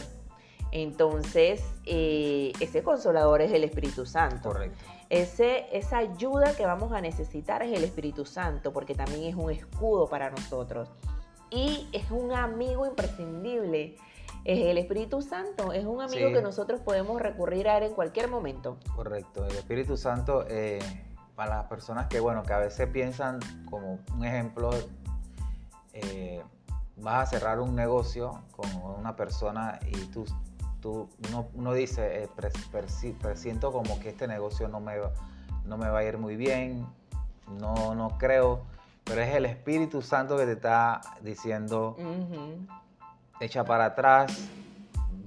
Entonces, 0.71 1.65
eh, 1.87 2.53
ese 2.61 2.83
consolador 2.83 3.41
es 3.41 3.53
el 3.53 3.65
Espíritu 3.65 4.05
Santo. 4.05 4.51
Correcto. 4.51 4.79
Ese, 5.11 5.65
esa 5.73 5.99
ayuda 5.99 6.55
que 6.55 6.67
vamos 6.67 6.93
a 6.93 7.01
necesitar 7.01 7.63
es 7.63 7.75
el 7.75 7.83
Espíritu 7.83 8.27
Santo, 8.27 8.75
porque 8.75 8.95
también 8.95 9.25
es 9.25 9.35
un 9.35 9.51
escudo 9.51 10.07
para 10.07 10.29
nosotros. 10.31 10.91
Y 11.51 11.89
es 11.93 12.11
un 12.11 12.33
amigo 12.33 12.87
imprescindible. 12.87 13.97
Es 14.45 14.67
el 14.67 14.79
Espíritu 14.79 15.21
Santo, 15.23 15.73
es 15.73 15.85
un 15.85 16.01
amigo 16.01 16.33
que 16.33 16.43
nosotros 16.43 16.81
podemos 16.81 17.21
recurrir 17.21 17.69
a 17.69 17.79
él 17.79 17.85
en 17.85 17.95
cualquier 17.95 18.29
momento. 18.29 18.79
Correcto, 18.95 19.45
el 19.45 19.57
Espíritu 19.57 19.97
Santo, 19.97 20.45
eh, 20.49 20.79
para 21.35 21.57
las 21.57 21.65
personas 21.67 22.07
que, 22.07 22.21
bueno, 22.21 22.43
que 22.43 22.53
a 22.53 22.59
veces 22.59 22.89
piensan 22.89 23.41
como 23.71 23.99
un 24.15 24.25
ejemplo, 24.25 24.71
eh, 25.93 26.43
vas 26.97 27.29
a 27.29 27.31
cerrar 27.39 27.61
un 27.61 27.75
negocio 27.75 28.43
con 28.53 28.71
una 28.99 29.15
persona 29.15 29.79
y 29.87 29.97
tú 30.07 30.25
tú, 30.81 31.09
uno, 31.55 31.73
dice, 31.73 32.25
eh, 32.25 32.29
presiento 33.21 33.73
como 33.73 33.99
que 34.01 34.11
este 34.11 34.27
negocio 34.27 34.69
no 34.69 34.81
me, 34.81 34.95
no 35.65 35.77
me 35.77 35.89
va 35.89 35.99
a 36.01 36.05
ir 36.05 36.19
muy 36.19 36.37
bien, 36.37 36.87
no, 37.59 37.95
no 37.95 38.17
creo, 38.19 38.63
pero 39.05 39.23
es 39.23 39.35
el 39.35 39.47
Espíritu 39.47 40.03
Santo 40.03 40.37
que 40.37 40.47
te 40.47 40.53
está 40.53 41.01
diciendo, 41.23 41.97
echa 43.41 43.65
para 43.65 43.87
atrás, 43.87 44.49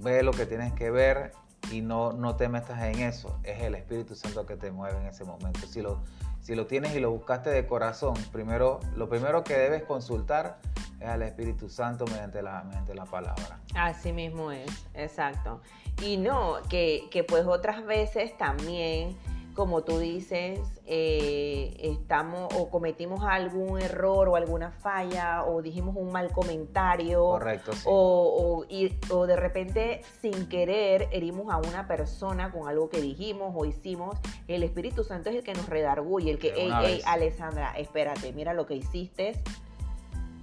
ve 0.00 0.22
lo 0.22 0.32
que 0.32 0.46
tienes 0.46 0.72
que 0.72 0.90
ver 0.90 1.32
y 1.70 1.80
no, 1.80 2.12
no 2.12 2.36
te 2.36 2.48
metas 2.48 2.82
en 2.82 3.00
eso. 3.00 3.38
Es 3.44 3.62
el 3.62 3.74
Espíritu 3.74 4.14
Santo 4.14 4.46
que 4.46 4.56
te 4.56 4.70
mueve 4.70 4.98
en 5.00 5.06
ese 5.06 5.24
momento. 5.24 5.60
Si 5.66 5.80
lo, 5.80 6.00
si 6.40 6.54
lo 6.54 6.66
tienes 6.66 6.94
y 6.94 7.00
lo 7.00 7.10
buscaste 7.10 7.50
de 7.50 7.66
corazón, 7.66 8.14
primero, 8.32 8.80
lo 8.96 9.08
primero 9.08 9.44
que 9.44 9.54
debes 9.54 9.84
consultar 9.84 10.58
es 11.00 11.08
al 11.08 11.22
Espíritu 11.22 11.68
Santo 11.68 12.04
mediante 12.06 12.42
la, 12.42 12.62
mediante 12.64 12.94
la 12.94 13.04
palabra. 13.04 13.58
Así 13.74 14.12
mismo 14.12 14.52
es, 14.52 14.86
exacto. 14.94 15.60
Y 16.02 16.16
no, 16.16 16.56
que, 16.68 17.08
que 17.10 17.24
pues 17.24 17.46
otras 17.46 17.84
veces 17.84 18.36
también 18.36 19.16
como 19.54 19.82
tú 19.82 19.98
dices, 19.98 20.60
eh, 20.86 21.76
estamos 21.78 22.52
o 22.56 22.70
cometimos 22.70 23.22
algún 23.22 23.80
error 23.80 24.28
o 24.28 24.36
alguna 24.36 24.70
falla 24.70 25.44
o 25.44 25.60
dijimos 25.60 25.94
un 25.96 26.10
mal 26.10 26.32
comentario. 26.32 27.22
Correcto, 27.24 27.72
sí. 27.72 27.82
o, 27.84 28.64
o, 29.10 29.26
de 29.26 29.36
repente 29.36 30.02
sin 30.20 30.48
querer 30.48 31.08
herimos 31.12 31.52
a 31.52 31.58
una 31.58 31.86
persona 31.86 32.50
con 32.50 32.68
algo 32.68 32.88
que 32.88 33.00
dijimos 33.00 33.52
o 33.54 33.64
hicimos. 33.66 34.18
El 34.48 34.62
Espíritu 34.62 35.04
Santo 35.04 35.28
es 35.30 35.36
el 35.36 35.42
que 35.42 35.52
nos 35.52 35.68
redarguye, 35.68 36.30
el 36.30 36.38
que, 36.38 36.52
hey, 36.56 36.70
hey, 36.80 37.02
Alessandra, 37.04 37.74
espérate, 37.76 38.32
mira 38.32 38.54
lo 38.54 38.66
que 38.66 38.74
hiciste. 38.74 39.42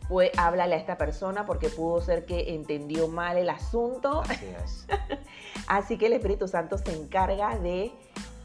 Pues 0.07 0.31
háblale 0.37 0.73
a 0.73 0.77
esta 0.79 0.97
persona 0.97 1.45
porque 1.45 1.69
pudo 1.69 2.01
ser 2.01 2.25
que 2.25 2.55
entendió 2.55 3.07
mal 3.07 3.37
el 3.37 3.49
asunto. 3.49 4.21
Así 4.21 4.45
es. 4.63 4.87
Así 5.67 5.97
que 5.99 6.07
el 6.07 6.13
Espíritu 6.13 6.47
Santo 6.47 6.79
se 6.79 6.91
encarga 6.95 7.59
de 7.59 7.91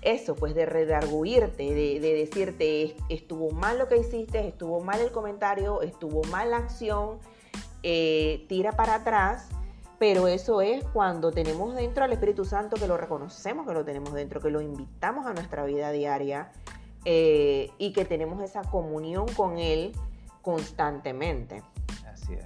eso, 0.05 0.35
pues 0.35 0.55
de 0.55 0.67
redarguirte, 0.67 1.75
de, 1.75 2.01
decirte, 2.01 2.97
estuvo 3.09 3.51
mal 3.51 3.79
lo 3.79 3.89
que 3.89 3.99
hiciste, 3.99 4.47
estuvo 4.47 4.81
mal 4.81 5.01
el 5.01 5.11
comentario, 5.11 5.83
estuvo 5.83 6.23
mal 6.25 6.51
la 6.51 6.59
acción, 6.59 7.19
eh, 7.83 8.45
tira 8.49 8.73
para 8.73 8.97
atrás, 8.97 9.49
pero 9.99 10.29
eso 10.29 10.61
es 10.61 10.85
cuando 10.93 11.33
tenemos 11.33 11.75
dentro 11.75 12.05
al 12.05 12.13
Espíritu 12.13 12.45
Santo, 12.45 12.77
que 12.77 12.87
lo 12.87 12.97
reconocemos 12.97 13.67
que 13.67 13.73
lo 13.73 13.85
tenemos 13.85 14.13
dentro, 14.13 14.41
que 14.41 14.51
lo 14.51 14.61
invitamos 14.61 15.27
a 15.27 15.33
nuestra 15.33 15.65
vida 15.65 15.91
diaria 15.93 16.53
eh, 17.05 17.71
y 17.79 17.93
que 17.93 18.05
tenemos 18.05 18.43
esa 18.43 18.63
comunión 18.63 19.27
con 19.35 19.59
Él 19.59 19.93
constantemente. 20.43 21.63
Así 22.07 22.35
es. 22.35 22.45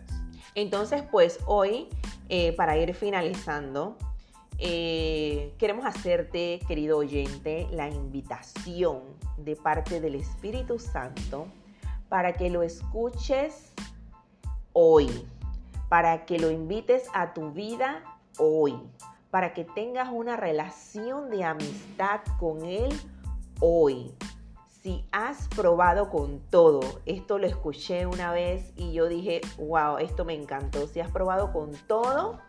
Entonces, 0.55 1.03
pues 1.11 1.41
hoy, 1.47 1.89
eh, 2.29 2.53
para 2.53 2.77
ir 2.77 2.95
finalizando, 2.95 3.97
eh, 4.59 5.55
queremos 5.57 5.87
hacerte, 5.87 6.61
querido 6.67 6.99
oyente, 6.99 7.69
la 7.71 7.89
invitación 7.89 9.03
de 9.37 9.55
parte 9.55 10.01
del 10.01 10.17
Espíritu 10.17 10.81
Santo 10.81 11.47
para 12.09 12.33
que 12.33 12.51
lo 12.51 12.63
escuches 12.63 13.73
hoy, 14.73 15.27
para 15.89 16.27
que 16.27 16.41
lo 16.41 16.51
invites 16.51 17.09
a 17.15 17.35
tu 17.35 17.53
vida 17.53 18.03
hoy, 18.39 18.75
para 19.31 19.55
que 19.55 19.65
tengas 19.65 20.09
una 20.11 20.37
relación 20.37 21.31
de 21.31 21.45
amistad 21.45 22.21
con 22.41 22.65
Él 22.65 22.89
hoy. 23.61 24.13
Si 24.83 25.05
has 25.13 25.49
probado 25.49 26.09
con 26.09 26.41
todo, 26.51 26.81
esto 27.05 27.39
lo 27.39 27.47
escuché 27.47 28.07
una 28.07 28.33
vez 28.33 28.73
y 28.75 28.93
yo 28.93 29.07
dije, 29.09 29.41
wow, 29.59 29.99
esto 29.99 30.25
me 30.25 30.35
encantó. 30.35 30.87
Si 30.87 31.01
has 31.01 31.11
probado 31.11 31.53
con 31.53 31.73
todo, 31.87 32.41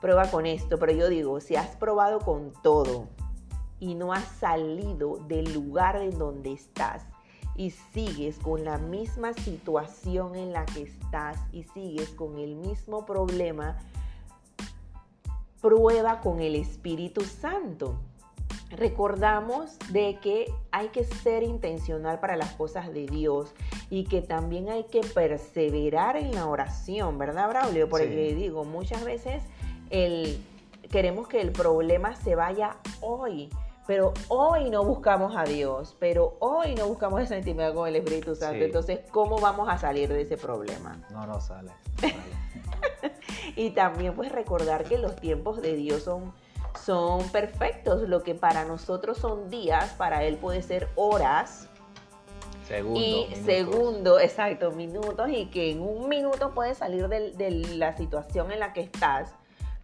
prueba 0.00 0.30
con 0.30 0.46
esto, 0.46 0.78
pero 0.78 0.92
yo 0.92 1.08
digo, 1.08 1.40
si 1.40 1.56
has 1.56 1.76
probado 1.76 2.20
con 2.20 2.52
todo 2.62 3.08
y 3.80 3.94
no 3.94 4.12
has 4.12 4.24
salido 4.24 5.16
del 5.28 5.52
lugar 5.52 5.96
en 5.96 6.18
donde 6.18 6.52
estás 6.52 7.04
y 7.56 7.70
sigues 7.70 8.38
con 8.38 8.64
la 8.64 8.78
misma 8.78 9.32
situación 9.32 10.36
en 10.36 10.52
la 10.52 10.64
que 10.64 10.82
estás 10.82 11.38
y 11.52 11.64
sigues 11.64 12.10
con 12.10 12.38
el 12.38 12.54
mismo 12.54 13.04
problema, 13.04 13.76
prueba 15.60 16.20
con 16.20 16.40
el 16.40 16.54
Espíritu 16.54 17.22
Santo. 17.22 17.98
Recordamos 18.70 19.76
de 19.90 20.18
que 20.20 20.52
hay 20.70 20.88
que 20.88 21.02
ser 21.02 21.42
intencional 21.42 22.20
para 22.20 22.36
las 22.36 22.52
cosas 22.52 22.92
de 22.92 23.06
Dios 23.06 23.54
y 23.90 24.04
que 24.04 24.20
también 24.20 24.68
hay 24.68 24.84
que 24.84 25.00
perseverar 25.00 26.16
en 26.16 26.34
la 26.34 26.46
oración, 26.46 27.18
¿verdad, 27.18 27.48
Braulio? 27.48 27.88
Porque 27.88 28.34
digo, 28.34 28.64
muchas 28.64 29.04
veces 29.04 29.42
el, 29.90 30.44
queremos 30.90 31.28
que 31.28 31.40
el 31.40 31.52
problema 31.52 32.16
se 32.16 32.34
vaya 32.34 32.76
hoy, 33.00 33.50
pero 33.88 34.12
hoy 34.28 34.68
no 34.68 34.84
buscamos 34.84 35.34
a 35.34 35.44
Dios, 35.44 35.96
pero 35.98 36.36
hoy 36.40 36.74
no 36.74 36.86
buscamos 36.86 37.22
esa 37.22 37.38
intimidad 37.38 37.72
con 37.72 37.88
el 37.88 37.96
Espíritu 37.96 38.34
Santo. 38.34 38.62
Entonces, 38.62 39.00
¿cómo 39.10 39.38
vamos 39.38 39.66
a 39.70 39.78
salir 39.78 40.10
de 40.10 40.20
ese 40.20 40.36
problema? 40.36 41.00
No, 41.10 41.26
no 41.26 41.40
sale. 41.40 41.70
y 43.56 43.70
también 43.70 44.14
pues 44.14 44.30
recordar 44.30 44.84
que 44.84 44.98
los 44.98 45.16
tiempos 45.16 45.62
de 45.62 45.74
Dios 45.74 46.02
son, 46.02 46.34
son 46.84 47.26
perfectos. 47.30 48.06
Lo 48.06 48.22
que 48.22 48.34
para 48.34 48.66
nosotros 48.66 49.16
son 49.16 49.48
días, 49.48 49.94
para 49.94 50.22
Él 50.24 50.36
puede 50.36 50.60
ser 50.60 50.88
horas. 50.94 51.66
Segundo, 52.66 53.00
y 53.00 53.34
segundo, 53.46 54.20
exacto, 54.20 54.70
minutos, 54.72 55.30
y 55.30 55.46
que 55.46 55.70
en 55.70 55.80
un 55.80 56.10
minuto 56.10 56.52
puedes 56.54 56.76
salir 56.76 57.08
de, 57.08 57.32
de 57.32 57.50
la 57.50 57.96
situación 57.96 58.52
en 58.52 58.60
la 58.60 58.74
que 58.74 58.82
estás, 58.82 59.32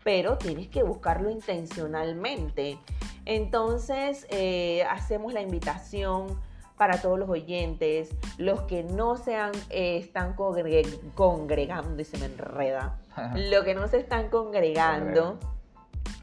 pero 0.05 0.39
tienes 0.39 0.69
que 0.69 0.85
buscarlo 0.85 1.31
intencionalmente. 1.31 2.79
Entonces, 3.25 4.27
eh, 4.31 4.85
hacemos 4.91 5.33
la 5.33 5.41
invitación 5.41 6.39
para 6.77 7.01
todos 7.01 7.19
los 7.19 7.29
oyentes, 7.29 8.11
los 8.37 8.63
que 8.63 8.83
no 8.83 9.17
se 9.17 9.37
eh, 9.71 9.97
están 9.97 10.35
congregando, 10.35 12.03
y 12.03 12.05
se 12.05 12.19
me 12.19 12.27
enreda, 12.27 12.99
los 13.35 13.65
que 13.65 13.75
no 13.75 13.89
se 13.89 13.99
están 13.99 14.29
congregando, 14.29 15.39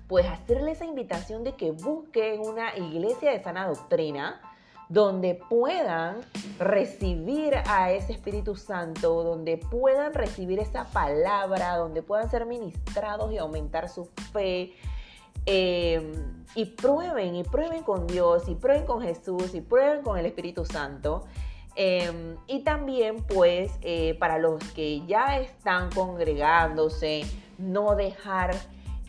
pues 0.08 0.26
hacerle 0.28 0.72
esa 0.72 0.86
invitación 0.86 1.44
de 1.44 1.54
que 1.54 1.72
busquen 1.72 2.42
una 2.42 2.78
iglesia 2.78 3.32
de 3.32 3.42
sana 3.42 3.66
doctrina, 3.68 4.42
donde 4.92 5.36
puedan 5.50 6.18
recibir 6.60 7.56
a 7.66 7.92
ese 7.92 8.14
Espíritu 8.14 8.56
Santo, 8.56 9.24
donde 9.24 9.58
puedan 9.58 10.14
recibir 10.14 10.60
esa 10.60 10.86
palabra, 10.86 11.78
donde 11.78 12.04
puedan 12.04 12.30
ser 12.30 12.46
ministrados 12.46 13.32
y 13.32 13.38
aumentar 13.38 13.90
su 13.90 14.06
fe, 14.34 14.74
Em, 15.46 16.44
y 16.54 16.66
prueben, 16.66 17.36
y 17.36 17.44
prueben 17.44 17.82
con 17.82 18.06
Dios, 18.06 18.48
y 18.48 18.56
prueben 18.56 18.86
con 18.86 19.02
Jesús, 19.02 19.56
y 19.56 19.62
prueben 19.62 20.04
con 20.04 20.18
el 20.18 20.26
Espíritu 20.26 20.66
Santo. 20.66 21.26
Em, 21.76 22.36
y 22.48 22.64
también 22.64 23.24
pues 23.24 23.72
eh, 23.82 24.16
para 24.20 24.38
los 24.38 24.62
que 24.74 25.06
ya 25.08 25.40
están 25.40 25.90
congregándose, 25.92 27.24
no 27.58 27.96
dejar 27.96 28.54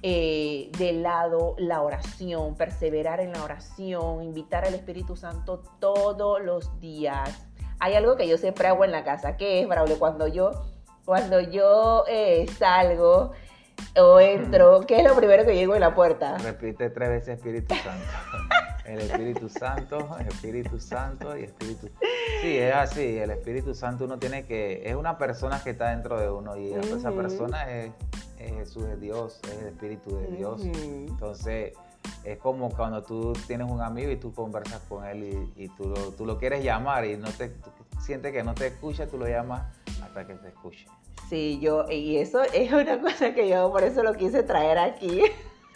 eh, 0.02 0.70
de 0.78 0.92
lado 0.94 1.54
la 1.58 1.82
oración, 1.82 2.56
perseverar 2.56 3.20
en 3.20 3.32
la 3.32 3.44
oración, 3.44 4.22
invitar 4.22 4.64
al 4.64 4.74
Espíritu 4.74 5.14
Santo 5.14 5.62
todos 5.78 6.42
los 6.42 6.80
días. 6.80 7.46
Hay 7.78 7.94
algo 7.94 8.16
que 8.16 8.26
yo 8.28 8.36
siempre 8.36 8.66
hago 8.68 8.84
en 8.84 8.92
la 8.92 9.04
casa, 9.04 9.36
que 9.36 9.60
es, 9.60 9.68
Braulio, 9.68 9.98
cuando 9.98 10.26
yo, 10.26 10.50
cuando 11.04 11.40
yo 11.40 12.04
eh, 12.08 12.46
salgo 12.58 13.32
o 13.96 14.20
entro, 14.20 14.80
¿qué 14.86 15.00
es 15.00 15.04
lo 15.04 15.14
primero 15.14 15.44
que 15.44 15.54
llego 15.54 15.74
en 15.74 15.80
la 15.80 15.94
puerta? 15.94 16.36
Repite 16.38 16.90
tres 16.90 17.08
veces 17.08 17.38
Espíritu 17.38 17.74
Santo. 17.74 18.04
El 18.84 19.00
Espíritu 19.00 19.48
Santo, 19.48 20.16
el 20.18 20.26
Espíritu 20.26 20.80
Santo 20.80 21.38
y 21.38 21.44
Espíritu. 21.44 21.88
Sí, 22.40 22.58
es 22.58 22.74
así. 22.74 23.16
El 23.16 23.30
Espíritu 23.30 23.74
Santo 23.74 24.04
uno 24.04 24.18
tiene 24.18 24.44
que. 24.44 24.82
Es 24.84 24.96
una 24.96 25.18
persona 25.18 25.62
que 25.62 25.70
está 25.70 25.90
dentro 25.90 26.18
de 26.18 26.28
uno 26.28 26.56
y 26.56 26.72
esa 26.72 27.12
persona 27.12 27.70
es, 27.70 27.92
Jesús, 28.50 28.84
es 28.84 29.00
Dios, 29.00 29.40
es 29.44 29.58
el 29.58 29.66
Espíritu 29.68 30.16
de 30.16 30.26
Dios. 30.28 30.62
Entonces, 30.64 31.72
es 32.24 32.38
como 32.38 32.70
cuando 32.70 33.02
tú 33.02 33.32
tienes 33.46 33.70
un 33.70 33.80
amigo 33.80 34.10
y 34.10 34.16
tú 34.16 34.32
conversas 34.32 34.80
con 34.88 35.04
él 35.04 35.50
y, 35.56 35.68
tú, 35.68 35.88
lo, 35.88 36.12
tú, 36.12 36.26
lo, 36.26 36.38
quieres 36.38 36.64
llamar 36.64 37.04
y 37.04 37.16
no 37.16 37.28
te 37.30 37.52
sientes 38.00 38.32
que 38.32 38.42
no 38.42 38.54
te 38.54 38.68
escucha, 38.68 39.06
tú 39.06 39.18
lo 39.18 39.28
llamas 39.28 39.62
hasta 40.02 40.26
que 40.26 40.34
te 40.34 40.48
escuche. 40.48 40.86
Sí, 41.28 41.58
yo, 41.60 41.86
y 41.88 42.18
eso 42.18 42.42
es 42.42 42.72
una 42.72 43.00
cosa 43.00 43.34
que 43.34 43.48
yo 43.48 43.70
por 43.70 43.84
eso 43.84 44.02
lo 44.02 44.14
quise 44.14 44.42
traer 44.42 44.78
aquí 44.78 45.22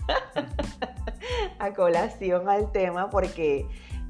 a 1.58 1.72
colación 1.72 2.48
al 2.48 2.70
tema, 2.72 3.10
porque 3.10 3.66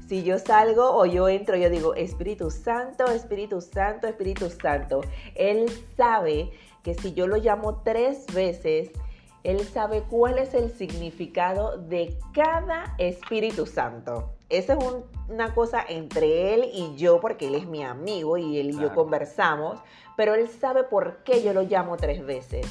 si 0.07 0.23
yo 0.23 0.39
salgo 0.39 0.95
o 0.95 1.05
yo 1.05 1.27
entro, 1.27 1.57
yo 1.57 1.69
digo, 1.69 1.93
Espíritu 1.93 2.49
Santo, 2.49 3.05
Espíritu 3.07 3.61
Santo, 3.61 4.07
Espíritu 4.07 4.49
Santo. 4.49 5.01
Él 5.35 5.65
sabe 5.97 6.51
que 6.87 6.93
si 6.93 7.13
yo 7.13 7.27
lo 7.27 7.35
llamo 7.35 7.81
tres 7.83 8.25
veces, 8.33 8.91
Él 9.43 9.59
sabe 9.59 10.03
cuál 10.03 10.39
es 10.39 10.53
el 10.53 10.71
significado 10.71 11.77
de 11.77 12.17
cada 12.33 12.95
Espíritu 12.97 13.65
Santo. 13.65 14.29
Esa 14.47 14.75
es 14.75 14.85
una 15.27 15.53
cosa 15.53 15.83
entre 15.85 16.53
Él 16.53 16.69
y 16.71 16.95
yo, 16.95 17.19
porque 17.19 17.47
Él 17.47 17.55
es 17.55 17.67
mi 17.67 17.83
amigo 17.83 18.37
y 18.37 18.57
Él 18.57 18.69
y 18.69 18.79
yo 18.79 18.95
conversamos, 18.95 19.81
pero 20.15 20.33
Él 20.33 20.47
sabe 20.47 20.85
por 20.85 21.23
qué 21.25 21.43
yo 21.43 21.51
lo 21.51 21.63
llamo 21.63 21.97
tres 21.97 22.25
veces. 22.25 22.65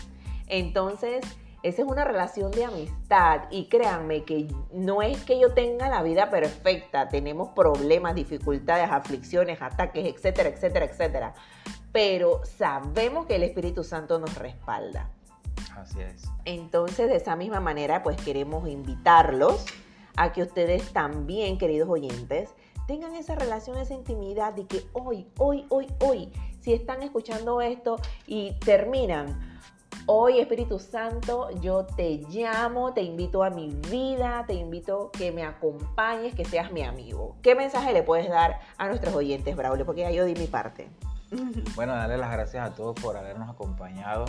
Entonces, 0.47 1.23
esa 1.63 1.83
es 1.83 1.89
una 1.89 2.05
relación 2.05 2.51
de 2.51 2.65
amistad 2.65 3.43
y 3.51 3.69
créanme 3.69 4.25
que 4.25 4.49
no 4.73 5.03
es 5.03 5.25
que 5.25 5.41
yo 5.41 5.53
tenga 5.53 5.89
la 5.89 6.03
vida 6.03 6.31
perfecta, 6.31 7.09
tenemos 7.09 7.51
problemas, 7.51 8.15
dificultades, 8.15 8.91
aflicciones, 8.91 9.61
ataques, 9.61 10.07
etcétera, 10.07 10.51
etcétera, 10.51 10.87
etcétera, 10.87 11.35
pero 11.93 12.45
sabemos 12.45 13.27
que 13.27 13.37
el 13.37 13.43
Espíritu 13.43 13.83
Santo 13.83 14.19
nos 14.19 14.37
respalda. 14.37 15.11
Así 15.77 16.01
es. 16.01 16.25
Entonces, 16.45 17.09
de 17.09 17.17
esa 17.17 17.37
misma 17.37 17.61
manera, 17.61 18.03
pues 18.03 18.17
queremos 18.17 18.69
invitarlos 18.69 19.65
a 20.17 20.33
que 20.33 20.43
ustedes 20.43 20.93
también, 20.93 21.59
queridos 21.59 21.89
oyentes, 21.89 22.51
tengan 22.87 23.15
esa 23.15 23.35
relación, 23.35 23.77
esa 23.79 23.95
intimidad 23.95 24.55
de 24.55 24.67
que 24.67 24.85
hoy, 24.93 25.27
hoy, 25.39 25.67
hoy, 25.69 25.87
hoy, 26.01 26.33
si 26.61 26.73
están 26.73 27.03
escuchando 27.03 27.61
esto 27.61 27.97
y 28.27 28.53
terminan, 28.65 29.56
hoy 30.07 30.39
Espíritu 30.39 30.79
Santo, 30.79 31.51
yo 31.61 31.87
te 31.87 32.23
llamo, 32.29 32.93
te 32.93 33.03
invito 33.03 33.43
a 33.43 33.51
mi 33.51 33.71
vida, 33.91 34.45
te 34.47 34.55
invito 34.55 35.11
que 35.11 35.33
me 35.33 35.45
acompañes, 35.45 36.35
que 36.35 36.45
seas 36.45 36.71
mi 36.73 36.83
amigo. 36.83 37.37
¿Qué 37.43 37.55
mensaje 37.55 37.93
le 37.93 38.03
puedes 38.03 38.29
dar 38.29 38.61
a 38.77 38.89
nuestros 38.89 39.15
oyentes, 39.15 39.57
Braulio? 39.57 39.87
Porque 39.87 40.03
ya 40.03 40.11
yo 40.11 40.25
di 40.25 40.35
mi 40.35 40.47
parte. 40.47 40.89
Bueno, 41.75 41.95
darle 41.95 42.19
las 42.19 42.31
gracias 42.31 42.71
a 42.71 42.75
todos 42.75 42.95
por 43.01 43.17
habernos 43.17 43.51
acompañado. 43.51 44.27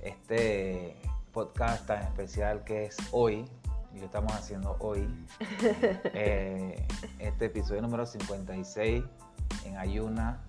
Este 0.00 0.96
podcast 1.32 1.86
tan 1.86 2.02
especial 2.02 2.62
que 2.64 2.84
es 2.84 2.96
hoy, 3.10 3.44
y 3.92 3.98
lo 3.98 4.06
estamos 4.06 4.32
haciendo 4.32 4.76
hoy, 4.78 5.08
eh, 6.14 6.86
este 7.18 7.46
episodio 7.46 7.82
número 7.82 8.06
56 8.06 9.04
en 9.64 9.76
Ayuna. 9.76 10.40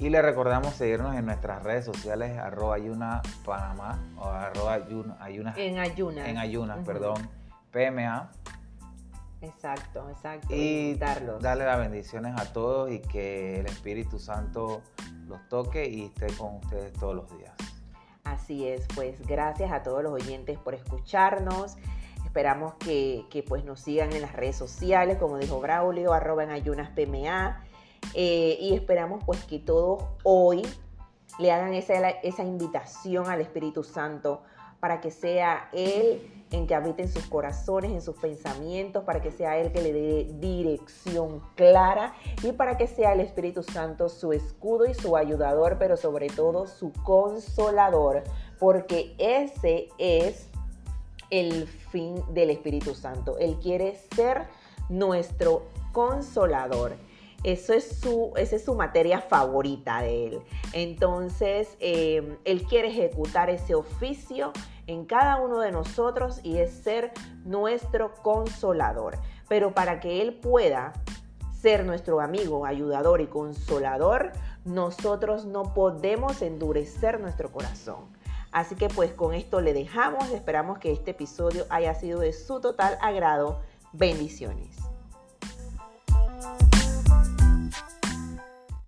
Y 0.00 0.10
le 0.10 0.22
recordamos 0.22 0.74
seguirnos 0.74 1.16
en 1.16 1.26
nuestras 1.26 1.62
redes 1.64 1.84
sociales, 1.84 2.38
arroba 2.38 2.76
Ayuna 2.76 3.20
Panamá, 3.44 3.98
o 4.16 4.26
arroba 4.26 4.74
ayuna, 4.74 5.54
En 5.56 5.78
Ayuna. 5.78 6.28
En 6.28 6.38
Ayuna, 6.38 6.76
perdón, 6.84 7.28
PMA. 7.72 8.30
Exacto, 9.40 10.08
exacto. 10.08 10.54
Y 10.54 10.94
darle 10.94 11.64
las 11.64 11.78
bendiciones 11.78 12.40
a 12.40 12.52
todos 12.52 12.92
y 12.92 13.00
que 13.00 13.58
el 13.58 13.66
Espíritu 13.66 14.20
Santo 14.20 14.82
los 15.26 15.48
toque 15.48 15.88
y 15.88 16.04
esté 16.04 16.28
con 16.36 16.56
ustedes 16.56 16.92
todos 16.92 17.16
los 17.16 17.36
días. 17.36 17.52
Así 18.22 18.68
es, 18.68 18.86
pues 18.94 19.26
gracias 19.26 19.72
a 19.72 19.82
todos 19.82 20.04
los 20.04 20.12
oyentes 20.12 20.58
por 20.58 20.74
escucharnos. 20.74 21.76
Esperamos 22.24 22.74
que, 22.74 23.44
pues 23.48 23.64
nos 23.64 23.80
sigan 23.80 24.12
en 24.12 24.22
las 24.22 24.32
redes 24.32 24.54
sociales, 24.54 25.18
como 25.18 25.38
dijo 25.38 25.60
Braulio, 25.60 26.12
arroba 26.12 26.44
en 26.44 26.50
ayunas 26.50 26.90
PMA. 26.90 27.64
Eh, 28.14 28.58
y 28.60 28.74
esperamos 28.74 29.22
pues 29.24 29.44
que 29.44 29.58
todos 29.58 30.02
hoy 30.22 30.66
le 31.38 31.52
hagan 31.52 31.74
esa, 31.74 32.10
esa 32.10 32.42
invitación 32.42 33.28
al 33.28 33.40
Espíritu 33.40 33.84
Santo 33.84 34.42
para 34.80 35.00
que 35.00 35.10
sea 35.10 35.68
Él 35.72 36.38
en 36.50 36.66
que 36.66 36.74
habite 36.74 37.02
en 37.02 37.08
sus 37.08 37.26
corazones, 37.26 37.90
en 37.90 38.00
sus 38.00 38.16
pensamientos, 38.16 39.04
para 39.04 39.20
que 39.20 39.30
sea 39.30 39.58
Él 39.58 39.72
que 39.72 39.82
le 39.82 39.92
dé 39.92 40.30
dirección 40.38 41.42
clara 41.56 42.14
y 42.42 42.52
para 42.52 42.76
que 42.76 42.86
sea 42.86 43.12
el 43.12 43.20
Espíritu 43.20 43.62
Santo 43.62 44.08
su 44.08 44.32
escudo 44.32 44.86
y 44.86 44.94
su 44.94 45.16
ayudador, 45.16 45.76
pero 45.78 45.96
sobre 45.96 46.28
todo 46.28 46.66
su 46.66 46.92
consolador, 47.04 48.22
porque 48.58 49.14
ese 49.18 49.88
es 49.98 50.48
el 51.30 51.66
fin 51.66 52.22
del 52.30 52.50
Espíritu 52.50 52.94
Santo. 52.94 53.36
Él 53.38 53.58
quiere 53.60 53.96
ser 54.14 54.46
nuestro 54.88 55.64
consolador. 55.92 56.96
Eso 57.44 57.72
es 57.72 58.00
su, 58.00 58.32
esa 58.36 58.56
es 58.56 58.64
su 58.64 58.74
materia 58.74 59.20
favorita 59.20 60.02
de 60.02 60.26
él. 60.26 60.40
Entonces, 60.72 61.76
eh, 61.78 62.36
él 62.44 62.62
quiere 62.64 62.88
ejecutar 62.88 63.48
ese 63.48 63.74
oficio 63.74 64.52
en 64.88 65.04
cada 65.04 65.36
uno 65.36 65.60
de 65.60 65.70
nosotros 65.70 66.40
y 66.42 66.58
es 66.58 66.72
ser 66.72 67.12
nuestro 67.44 68.14
consolador. 68.22 69.18
Pero 69.48 69.72
para 69.72 70.00
que 70.00 70.20
él 70.20 70.34
pueda 70.34 70.92
ser 71.60 71.84
nuestro 71.84 72.20
amigo, 72.20 72.66
ayudador 72.66 73.20
y 73.20 73.26
consolador, 73.26 74.32
nosotros 74.64 75.44
no 75.44 75.74
podemos 75.74 76.42
endurecer 76.42 77.20
nuestro 77.20 77.52
corazón. 77.52 78.06
Así 78.50 78.74
que 78.74 78.88
pues 78.88 79.12
con 79.12 79.34
esto 79.34 79.60
le 79.60 79.74
dejamos, 79.74 80.30
esperamos 80.30 80.78
que 80.78 80.90
este 80.90 81.10
episodio 81.12 81.66
haya 81.68 81.94
sido 81.94 82.20
de 82.20 82.32
su 82.32 82.60
total 82.60 82.98
agrado. 83.00 83.60
Bendiciones. 83.92 84.87